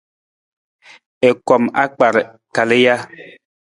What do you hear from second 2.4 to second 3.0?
kali ja?